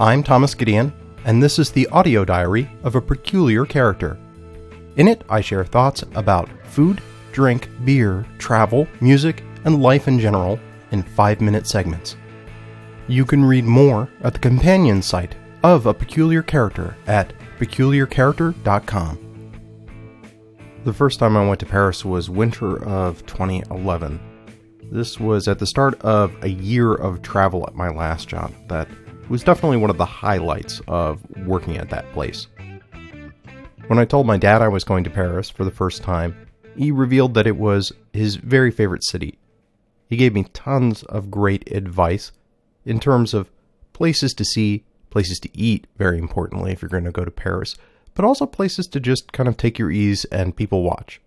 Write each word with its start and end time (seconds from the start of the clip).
I'm 0.00 0.22
Thomas 0.22 0.54
Gideon, 0.54 0.94
and 1.26 1.42
this 1.42 1.58
is 1.58 1.70
the 1.70 1.86
audio 1.88 2.24
diary 2.24 2.70
of 2.84 2.94
a 2.94 3.02
peculiar 3.02 3.66
character. 3.66 4.16
In 4.96 5.06
it, 5.06 5.22
I 5.28 5.42
share 5.42 5.62
thoughts 5.62 6.02
about 6.14 6.48
food, 6.64 7.02
drink, 7.32 7.68
beer, 7.84 8.24
travel, 8.38 8.88
music, 9.02 9.44
and 9.66 9.82
life 9.82 10.08
in 10.08 10.18
general 10.18 10.58
in 10.90 11.02
five 11.02 11.42
minute 11.42 11.66
segments. 11.66 12.16
You 13.08 13.26
can 13.26 13.44
read 13.44 13.66
more 13.66 14.08
at 14.22 14.32
the 14.32 14.38
companion 14.38 15.02
site 15.02 15.36
of 15.62 15.84
A 15.84 15.92
Peculiar 15.92 16.42
Character 16.42 16.96
at 17.06 17.34
peculiarcharacter.com. 17.58 19.18
The 20.84 20.94
first 20.94 21.18
time 21.18 21.36
I 21.36 21.46
went 21.46 21.60
to 21.60 21.66
Paris 21.66 22.06
was 22.06 22.30
winter 22.30 22.82
of 22.84 23.26
2011. 23.26 24.18
This 24.90 25.20
was 25.20 25.46
at 25.46 25.58
the 25.58 25.66
start 25.66 26.00
of 26.00 26.42
a 26.42 26.48
year 26.48 26.94
of 26.94 27.20
travel 27.20 27.66
at 27.66 27.74
my 27.74 27.90
last 27.90 28.28
job 28.28 28.54
that 28.68 28.88
was 29.30 29.44
definitely 29.44 29.76
one 29.76 29.90
of 29.90 29.96
the 29.96 30.04
highlights 30.04 30.82
of 30.88 31.20
working 31.46 31.76
at 31.78 31.88
that 31.90 32.12
place. 32.12 32.48
When 33.86 33.98
I 33.98 34.04
told 34.04 34.26
my 34.26 34.36
dad 34.36 34.60
I 34.60 34.68
was 34.68 34.84
going 34.84 35.04
to 35.04 35.10
Paris 35.10 35.48
for 35.48 35.64
the 35.64 35.70
first 35.70 36.02
time, 36.02 36.48
he 36.76 36.90
revealed 36.90 37.34
that 37.34 37.46
it 37.46 37.56
was 37.56 37.92
his 38.12 38.36
very 38.36 38.72
favorite 38.72 39.04
city. 39.04 39.38
He 40.08 40.16
gave 40.16 40.34
me 40.34 40.44
tons 40.52 41.04
of 41.04 41.30
great 41.30 41.70
advice 41.72 42.32
in 42.84 42.98
terms 42.98 43.32
of 43.32 43.50
places 43.92 44.34
to 44.34 44.44
see, 44.44 44.84
places 45.10 45.38
to 45.40 45.56
eat, 45.56 45.86
very 45.96 46.18
importantly, 46.18 46.72
if 46.72 46.82
you're 46.82 46.88
going 46.88 47.04
to 47.04 47.12
go 47.12 47.24
to 47.24 47.30
Paris, 47.30 47.76
but 48.14 48.24
also 48.24 48.46
places 48.46 48.88
to 48.88 48.98
just 48.98 49.32
kind 49.32 49.48
of 49.48 49.56
take 49.56 49.78
your 49.78 49.92
ease 49.92 50.24
and 50.26 50.56
people 50.56 50.82
watch. 50.82 51.20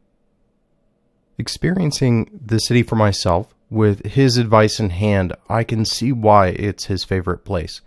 Experiencing 1.38 2.30
the 2.46 2.60
city 2.60 2.84
for 2.84 2.96
myself, 2.98 3.56
with 3.70 4.06
his 4.06 4.38
advice 4.38 4.80
in 4.80 4.90
hand, 4.90 5.34
I 5.50 5.64
can 5.64 5.86
see 5.86 6.12
why 6.12 6.48
it's 6.50 6.86
his 6.86 7.04
favorite 7.04 7.46
place. 7.46 7.82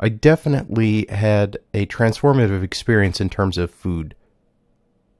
I 0.00 0.08
definitely 0.08 1.06
had 1.08 1.58
a 1.72 1.86
transformative 1.86 2.62
experience 2.62 3.20
in 3.20 3.30
terms 3.30 3.58
of 3.58 3.70
food. 3.70 4.14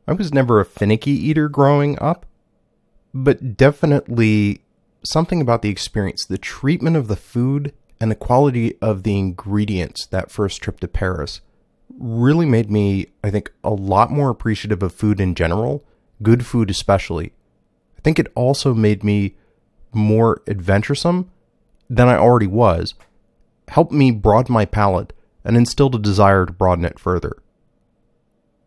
I 0.06 0.12
was 0.12 0.34
never 0.34 0.60
a 0.60 0.64
finicky 0.64 1.12
eater 1.12 1.48
growing 1.48 1.98
up, 2.00 2.26
but 3.14 3.56
definitely 3.56 4.60
something 5.02 5.40
about 5.40 5.62
the 5.62 5.70
experience, 5.70 6.26
the 6.26 6.38
treatment 6.38 6.96
of 6.96 7.08
the 7.08 7.16
food, 7.16 7.72
and 8.00 8.10
the 8.10 8.16
quality 8.16 8.76
of 8.82 9.02
the 9.02 9.18
ingredients 9.18 10.06
that 10.06 10.30
first 10.30 10.60
trip 10.60 10.80
to 10.80 10.88
Paris 10.88 11.40
really 11.98 12.46
made 12.46 12.70
me, 12.70 13.06
I 13.22 13.30
think, 13.30 13.52
a 13.62 13.70
lot 13.70 14.10
more 14.10 14.30
appreciative 14.30 14.82
of 14.82 14.92
food 14.92 15.20
in 15.20 15.34
general, 15.34 15.84
good 16.22 16.44
food 16.44 16.70
especially. 16.70 17.32
I 17.96 18.00
think 18.00 18.18
it 18.18 18.32
also 18.34 18.74
made 18.74 19.04
me 19.04 19.36
more 19.92 20.42
adventuresome 20.48 21.30
than 21.88 22.08
I 22.08 22.16
already 22.16 22.48
was, 22.48 22.94
helped 23.68 23.92
me 23.92 24.10
broaden 24.10 24.52
my 24.52 24.64
palate, 24.64 25.12
and 25.44 25.56
instilled 25.56 25.94
a 25.94 25.98
desire 25.98 26.46
to 26.46 26.52
broaden 26.52 26.84
it 26.84 26.98
further. 26.98 27.36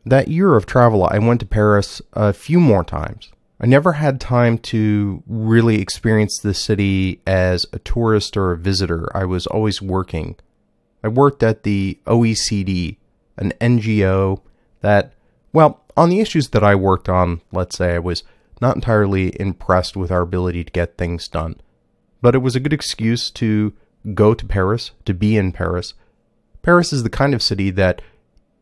That 0.05 0.27
year 0.27 0.55
of 0.55 0.65
travel, 0.65 1.05
I 1.05 1.19
went 1.19 1.41
to 1.41 1.45
Paris 1.45 2.01
a 2.13 2.31
few 2.31 2.59
more 2.59 2.83
times. 2.83 3.31
I 3.59 3.65
never 3.65 3.93
had 3.93 4.21
time 4.21 4.59
to 4.59 5.23
really 5.25 5.81
experience 5.81 6.37
the 6.37 6.53
city 6.53 7.21
as 7.25 7.65
a 7.73 7.79
tourist 7.79 8.37
or 8.37 8.51
a 8.51 8.57
visitor. 8.57 9.09
I 9.17 9.25
was 9.25 9.47
always 9.47 9.81
working. 9.81 10.35
I 11.03 11.07
worked 11.07 11.41
at 11.41 11.63
the 11.63 11.99
OECD, 12.05 12.97
an 13.37 13.51
NGO 13.59 14.41
that, 14.81 15.13
well, 15.51 15.83
on 15.95 16.09
the 16.09 16.19
issues 16.19 16.49
that 16.49 16.63
I 16.63 16.75
worked 16.75 17.09
on, 17.09 17.41
let's 17.51 17.77
say 17.77 17.95
I 17.95 17.99
was 17.99 18.23
not 18.61 18.75
entirely 18.75 19.39
impressed 19.39 19.97
with 19.97 20.11
our 20.11 20.21
ability 20.21 20.63
to 20.63 20.71
get 20.71 20.97
things 20.97 21.27
done. 21.27 21.59
But 22.21 22.36
it 22.36 22.39
was 22.39 22.55
a 22.55 22.59
good 22.59 22.73
excuse 22.73 23.31
to 23.31 23.73
go 24.13 24.33
to 24.33 24.45
Paris, 24.45 24.91
to 25.05 25.13
be 25.13 25.37
in 25.37 25.51
Paris. 25.51 25.93
Paris 26.61 26.91
is 26.91 27.03
the 27.03 27.09
kind 27.09 27.33
of 27.33 27.41
city 27.41 27.69
that, 27.71 28.01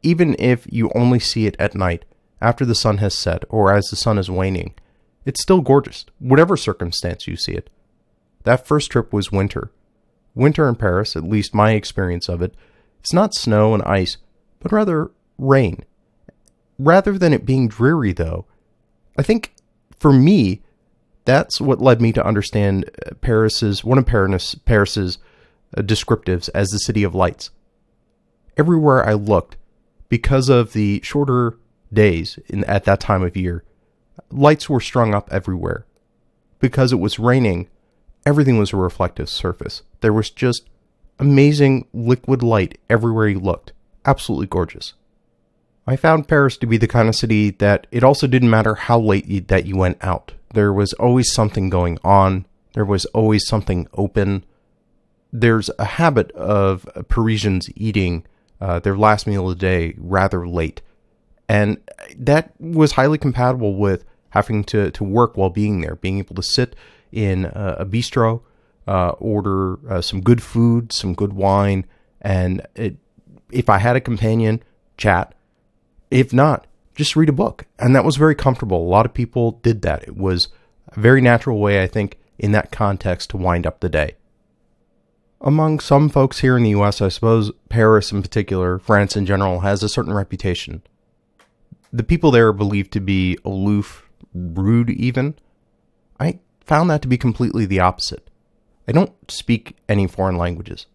even 0.04 0.36
if 0.40 0.68
you 0.70 0.92
only 0.94 1.20
see 1.20 1.46
it 1.46 1.56
at 1.60 1.76
night, 1.76 2.06
after 2.42 2.66
the 2.66 2.76
sun 2.76 2.98
has 3.00 3.18
set 3.18 3.44
or 3.50 3.74
as 3.74 3.86
the 3.86 3.96
sun 3.96 4.18
is 4.18 4.30
waning, 4.30 4.74
it's 5.26 5.42
still 5.42 5.62
gorgeous, 5.62 6.06
whatever 6.20 6.56
circumstance 6.56 7.28
you 7.28 7.36
see 7.36 7.54
it. 7.54 7.70
That 8.44 8.68
first 8.68 8.92
trip 8.92 9.12
was 9.12 9.32
winter. 9.32 9.72
Winter 10.36 10.68
in 10.70 10.76
Paris, 10.76 11.16
at 11.16 11.24
least 11.24 11.56
my 11.56 11.72
experience 11.72 12.30
of 12.30 12.42
it, 12.42 12.54
it's 13.00 13.14
not 13.14 13.34
snow 13.34 13.74
and 13.74 13.84
ice, 13.84 14.18
but 14.60 14.72
rather 14.72 15.12
rain. 15.38 15.84
Rather 16.78 17.18
than 17.18 17.34
it 17.34 17.46
being 17.46 17.68
dreary, 17.68 18.14
though, 18.14 18.46
I 19.18 19.24
think 19.24 19.56
for 19.98 20.12
me, 20.12 20.62
that's 21.24 21.60
what 21.60 21.82
led 21.82 22.02
me 22.02 22.12
to 22.14 22.26
understand 22.26 22.90
uh, 23.06 23.16
Paris's 23.22 23.84
one 23.84 23.98
of 23.98 24.06
Paris, 24.06 24.56
Paris's 24.56 25.18
Uh, 25.76 25.82
descriptives 25.82 26.50
as 26.56 26.70
the 26.70 26.80
city 26.80 27.04
of 27.04 27.14
lights. 27.14 27.50
Everywhere 28.56 29.06
I 29.06 29.14
looked, 29.14 29.58
because 30.08 30.48
of 30.48 30.74
the 30.74 31.02
shorter 31.04 31.58
days 31.92 32.40
in, 32.48 32.64
at 32.64 32.86
that 32.86 33.02
time 33.02 33.24
of 33.24 33.36
year, 33.36 33.64
lights 34.32 34.70
were 34.70 34.80
strung 34.80 35.14
up 35.14 35.28
everywhere. 35.32 35.86
Because 36.60 36.94
it 36.94 37.00
was 37.00 37.20
raining, 37.20 37.68
everything 38.26 38.58
was 38.58 38.72
a 38.72 38.78
reflective 38.78 39.30
surface. 39.30 39.82
There 40.00 40.14
was 40.14 40.30
just 40.30 40.70
amazing 41.20 41.88
liquid 41.94 42.42
light 42.42 42.78
everywhere 42.90 43.28
you 43.28 43.40
looked. 43.40 43.74
Absolutely 44.06 44.48
gorgeous. 44.48 44.94
I 45.86 45.96
found 45.98 46.28
Paris 46.28 46.58
to 46.58 46.68
be 46.68 46.78
the 46.78 46.88
kind 46.88 47.10
of 47.10 47.16
city 47.16 47.52
that 47.52 47.86
it 47.92 48.04
also 48.04 48.28
didn't 48.28 48.50
matter 48.50 48.76
how 48.76 49.00
late 49.00 49.28
you, 49.28 49.42
that 49.42 49.66
you 49.66 49.76
went 49.76 49.98
out. 50.02 50.32
There 50.54 50.72
was 50.72 50.94
always 50.94 51.34
something 51.34 51.70
going 51.70 52.00
on. 52.04 52.46
There 52.74 52.86
was 52.86 53.06
always 53.08 53.46
something 53.46 53.88
open. 53.94 54.46
There's 55.40 55.70
a 55.78 55.86
habit 55.86 56.32
of 56.32 56.88
Parisians 57.08 57.70
eating 57.76 58.26
uh, 58.62 58.80
their 58.80 58.98
last 58.98 59.28
meal 59.28 59.50
of 59.50 59.58
the 59.58 59.62
day 59.62 59.96
rather 59.98 60.48
late. 60.48 60.82
And 61.48 61.78
that 62.18 62.54
was 62.60 62.94
highly 62.94 63.18
compatible 63.18 63.76
with 63.76 64.06
having 64.30 64.64
to, 64.66 64.92
to 64.92 65.04
work 65.04 65.38
while 65.38 65.50
being 65.50 65.82
there, 65.82 65.96
being 65.96 66.20
able 66.20 66.36
to 66.36 66.44
sit 66.44 66.76
in 67.12 67.46
a, 67.46 67.78
a 67.80 67.86
bistro, 67.86 68.42
uh, 68.88 69.10
order 69.20 69.78
uh, 69.90 70.02
some 70.02 70.22
good 70.22 70.42
food, 70.42 70.92
some 70.92 71.14
good 71.14 71.34
wine, 71.34 71.86
and 72.22 72.66
it, 72.76 72.98
if 73.52 73.70
I 73.70 73.78
had 73.78 73.96
a 73.96 74.02
companion, 74.02 74.64
chat. 74.98 75.34
If 76.12 76.34
not, 76.34 76.66
just 76.96 77.16
read 77.16 77.30
a 77.30 77.34
book. 77.34 77.66
And 77.78 77.96
that 77.96 78.06
was 78.06 78.16
very 78.16 78.36
comfortable. 78.36 78.82
A 78.82 78.88
lot 78.88 79.06
of 79.06 79.14
people 79.14 79.60
did 79.64 79.82
that. 79.84 80.04
It 80.04 80.16
was 80.16 80.50
a 80.90 81.00
very 81.00 81.22
natural 81.22 81.60
way, 81.60 81.82
I 81.82 81.88
think, 81.88 82.18
in 82.38 82.52
that 82.54 82.72
context 82.72 83.30
to 83.32 83.38
wind 83.38 83.68
up 83.68 83.80
the 83.80 83.90
day. 83.90 84.16
Among 85.46 85.80
some 85.80 86.10
folks 86.10 86.40
here 86.40 86.58
in 86.58 86.64
the 86.64 86.72
US, 86.72 87.02
I 87.02 87.08
suppose 87.08 87.52
Paris 87.70 88.12
in 88.12 88.22
particular, 88.22 88.80
France 88.80 89.16
in 89.16 89.26
general, 89.26 89.62
has 89.62 89.84
a 89.84 89.90
certain 89.90 90.14
reputation 90.14 90.82
the 91.96 92.04
people 92.04 92.30
there 92.30 92.48
are 92.50 92.54
believed 92.54 92.92
to 92.92 93.00
be 93.00 93.38
aloof, 93.46 94.10
rude 94.34 94.90
even. 94.90 95.36
I 96.20 96.40
found 96.66 96.90
that 96.90 97.02
to 97.04 97.08
be 97.08 97.18
completely 97.18 97.66
the 97.66 97.80
opposite. 97.80 98.30
I 98.86 98.92
don't 98.92 99.14
speak 99.32 99.78
any 99.88 100.06
foreign 100.06 100.36
languages. 100.36 100.88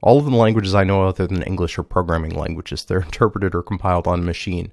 All 0.00 0.18
of 0.18 0.24
the 0.24 0.30
languages 0.30 0.74
I 0.74 0.84
know 0.84 1.06
other 1.06 1.26
than 1.26 1.42
English 1.42 1.78
are 1.78 1.82
programming 1.82 2.34
languages. 2.34 2.84
They're 2.84 3.00
interpreted 3.02 3.54
or 3.54 3.62
compiled 3.62 4.06
on 4.06 4.24
machine. 4.24 4.72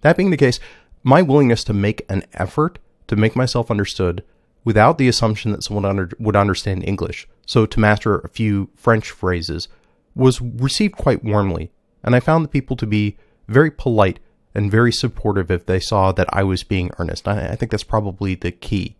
That 0.00 0.16
being 0.16 0.30
the 0.30 0.36
case, 0.38 0.58
my 1.02 1.20
willingness 1.20 1.62
to 1.64 1.74
make 1.74 2.06
an 2.08 2.24
effort 2.32 2.78
to 3.08 3.16
make 3.16 3.36
myself 3.36 3.70
understood 3.70 4.24
without 4.64 4.96
the 4.96 5.08
assumption 5.08 5.52
that 5.52 5.62
someone 5.62 5.84
under, 5.84 6.10
would 6.18 6.36
understand 6.36 6.84
English, 6.88 7.28
so 7.46 7.66
to 7.66 7.80
master 7.80 8.18
a 8.18 8.28
few 8.28 8.70
French 8.74 9.10
phrases, 9.10 9.68
was 10.14 10.40
received 10.40 10.96
quite 10.96 11.24
warmly, 11.24 11.70
and 12.02 12.14
I 12.14 12.20
found 12.20 12.44
the 12.44 12.48
people 12.48 12.76
to 12.76 12.86
be 12.86 13.16
very 13.48 13.70
polite 13.70 14.18
and 14.54 14.70
very 14.70 14.92
supportive 14.92 15.50
if 15.50 15.66
they 15.66 15.80
saw 15.80 16.12
that 16.12 16.28
I 16.32 16.42
was 16.42 16.62
being 16.62 16.90
earnest. 16.98 17.26
I, 17.26 17.54
think 17.54 17.70
that's 17.70 17.84
probably 17.84 18.34
the 18.34 18.52
key. 18.52 18.96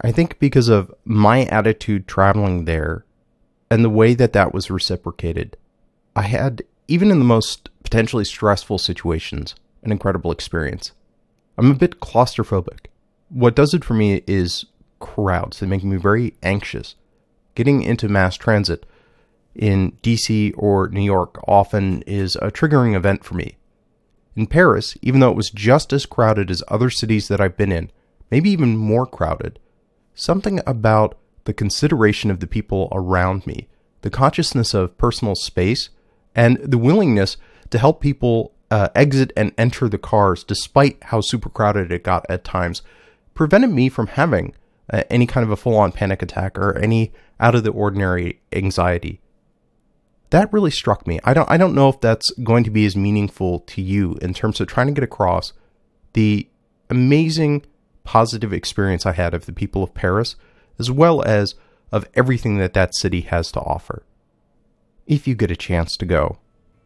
I 0.00 0.10
think 0.10 0.38
because 0.38 0.68
of 0.68 0.92
my 1.04 1.44
attitude 1.44 2.08
traveling 2.08 2.64
there 2.64 3.04
and 3.70 3.84
the 3.84 3.90
way 3.90 4.14
that 4.14 4.32
that 4.32 4.52
was 4.52 4.70
reciprocated, 4.70 5.56
I 6.16 6.22
had, 6.22 6.62
even 6.88 7.10
in 7.10 7.20
the 7.20 7.24
most 7.24 7.70
potentially 7.84 8.24
stressful 8.24 8.78
situations, 8.78 9.54
an 9.82 9.92
incredible 9.92 10.32
experience. 10.32 10.92
I'm 11.56 11.70
a 11.70 11.74
bit 11.74 12.00
claustrophobic. 12.00 12.86
What 13.28 13.54
does 13.54 13.72
it 13.72 13.84
for 13.84 13.94
me 13.94 14.22
is 14.26 14.66
crowds. 15.04 15.60
They 15.60 15.66
make 15.66 15.84
me 15.84 15.96
very 15.96 16.34
anxious. 16.42 16.94
Getting 17.54 17.82
into 17.82 18.08
mass 18.08 18.36
transit 18.36 18.86
in 19.54 19.92
DC 20.02 20.52
or 20.56 20.88
New 20.88 21.02
York 21.02 21.38
often 21.46 22.02
is 22.02 22.36
a 22.36 22.50
triggering 22.50 22.94
event 22.94 23.24
for 23.24 23.34
me. 23.34 23.56
In 24.34 24.46
Paris, 24.46 24.96
even 25.00 25.20
though 25.20 25.30
it 25.30 25.36
was 25.36 25.50
just 25.50 25.92
as 25.92 26.06
crowded 26.06 26.50
as 26.50 26.62
other 26.66 26.90
cities 26.90 27.28
that 27.28 27.40
I've 27.40 27.56
been 27.56 27.70
in, 27.70 27.90
maybe 28.30 28.50
even 28.50 28.76
more 28.76 29.06
crowded, 29.06 29.60
something 30.14 30.60
about 30.66 31.16
the 31.44 31.52
consideration 31.52 32.30
of 32.30 32.40
the 32.40 32.46
people 32.48 32.88
around 32.90 33.46
me, 33.46 33.68
the 34.02 34.10
consciousness 34.10 34.74
of 34.74 34.98
personal 34.98 35.36
space, 35.36 35.90
and 36.34 36.58
the 36.58 36.78
willingness 36.78 37.36
to 37.70 37.78
help 37.78 38.00
people 38.00 38.52
uh, 38.70 38.88
exit 38.96 39.32
and 39.36 39.52
enter 39.56 39.88
the 39.88 39.98
cars 39.98 40.42
despite 40.42 41.02
how 41.04 41.20
super 41.20 41.48
crowded 41.48 41.92
it 41.92 42.02
got 42.02 42.26
at 42.28 42.42
times 42.42 42.82
prevented 43.34 43.70
me 43.70 43.88
from 43.88 44.08
having 44.08 44.54
uh, 44.92 45.02
any 45.10 45.26
kind 45.26 45.44
of 45.44 45.50
a 45.50 45.56
full 45.56 45.76
on 45.76 45.92
panic 45.92 46.22
attack 46.22 46.58
or 46.58 46.76
any 46.78 47.12
out 47.40 47.54
of 47.54 47.64
the 47.64 47.70
ordinary 47.70 48.40
anxiety 48.52 49.20
that 50.34 50.52
really 50.52 50.70
struck 50.70 51.06
me. 51.06 51.20
I 51.22 51.32
don't 51.32 51.48
I 51.48 51.56
don't 51.56 51.76
know 51.76 51.88
if 51.88 52.00
that's 52.00 52.28
going 52.42 52.64
to 52.64 52.70
be 52.70 52.84
as 52.86 52.96
meaningful 52.96 53.60
to 53.60 53.80
you 53.80 54.18
in 54.20 54.34
terms 54.34 54.60
of 54.60 54.66
trying 54.66 54.88
to 54.88 54.92
get 54.92 55.04
across 55.04 55.52
the 56.12 56.48
amazing 56.90 57.64
positive 58.02 58.52
experience 58.52 59.06
I 59.06 59.12
had 59.12 59.32
of 59.32 59.46
the 59.46 59.52
people 59.52 59.84
of 59.84 59.94
Paris 59.94 60.34
as 60.76 60.90
well 60.90 61.22
as 61.22 61.54
of 61.92 62.08
everything 62.14 62.58
that 62.58 62.74
that 62.74 62.96
city 62.96 63.20
has 63.20 63.52
to 63.52 63.60
offer. 63.60 64.02
If 65.06 65.28
you 65.28 65.36
get 65.36 65.52
a 65.52 65.56
chance 65.56 65.96
to 65.98 66.04
go, 66.04 66.38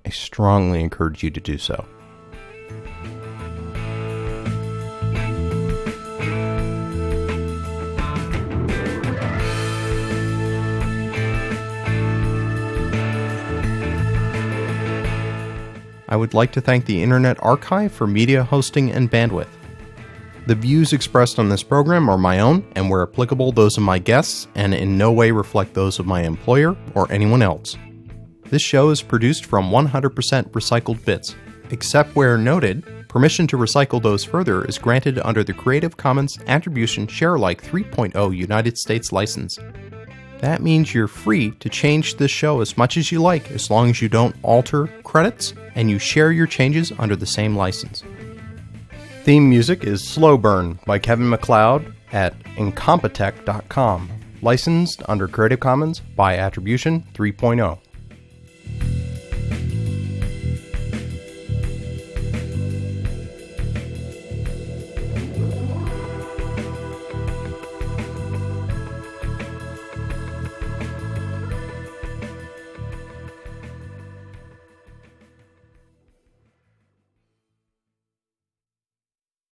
I 0.04 0.10
strongly 0.10 0.82
encourage 0.82 1.22
you 1.22 1.30
to 1.30 1.40
do 1.40 1.56
so. 1.56 1.86
I 16.08 16.16
would 16.16 16.32
like 16.32 16.52
to 16.52 16.60
thank 16.60 16.86
the 16.86 17.02
Internet 17.02 17.42
Archive 17.42 17.92
for 17.92 18.06
media 18.06 18.42
hosting 18.42 18.90
and 18.90 19.10
bandwidth. 19.10 19.48
The 20.46 20.54
views 20.54 20.94
expressed 20.94 21.38
on 21.38 21.50
this 21.50 21.62
program 21.62 22.08
are 22.08 22.16
my 22.16 22.40
own 22.40 22.66
and, 22.74 22.88
where 22.88 23.02
applicable, 23.02 23.52
those 23.52 23.76
of 23.76 23.82
my 23.82 23.98
guests, 23.98 24.48
and 24.54 24.72
in 24.72 24.96
no 24.96 25.12
way 25.12 25.30
reflect 25.30 25.74
those 25.74 25.98
of 25.98 26.06
my 26.06 26.22
employer 26.22 26.74
or 26.94 27.12
anyone 27.12 27.42
else. 27.42 27.76
This 28.44 28.62
show 28.62 28.88
is 28.88 29.02
produced 29.02 29.44
from 29.44 29.70
100% 29.70 29.90
recycled 30.52 31.04
bits. 31.04 31.34
Except 31.70 32.16
where 32.16 32.38
noted, 32.38 33.06
permission 33.08 33.46
to 33.48 33.58
recycle 33.58 34.02
those 34.02 34.24
further 34.24 34.64
is 34.64 34.78
granted 34.78 35.18
under 35.22 35.44
the 35.44 35.52
Creative 35.52 35.94
Commons 35.94 36.38
Attribution 36.46 37.06
Sharealike 37.06 37.60
3.0 37.60 38.34
United 38.34 38.78
States 38.78 39.12
license. 39.12 39.58
That 40.38 40.62
means 40.62 40.94
you're 40.94 41.08
free 41.08 41.50
to 41.50 41.68
change 41.68 42.16
this 42.16 42.30
show 42.30 42.62
as 42.62 42.78
much 42.78 42.96
as 42.96 43.12
you 43.12 43.20
like 43.20 43.50
as 43.50 43.70
long 43.70 43.90
as 43.90 44.00
you 44.00 44.08
don't 44.08 44.36
alter 44.42 44.86
credits 45.02 45.52
and 45.78 45.88
you 45.88 45.96
share 45.96 46.32
your 46.32 46.48
changes 46.48 46.92
under 46.98 47.14
the 47.14 47.24
same 47.24 47.54
license. 47.56 48.02
Theme 49.22 49.48
music 49.48 49.84
is 49.84 50.06
Slow 50.06 50.36
Burn 50.36 50.80
by 50.84 50.98
Kevin 50.98 51.28
MacLeod 51.28 51.94
at 52.10 52.36
Incompetech.com, 52.56 54.10
licensed 54.42 55.02
under 55.08 55.28
Creative 55.28 55.60
Commons 55.60 56.00
by 56.00 56.36
Attribution 56.36 57.04
3.0. 57.14 57.78